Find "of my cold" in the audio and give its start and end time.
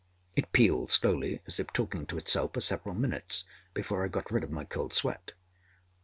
4.43-4.93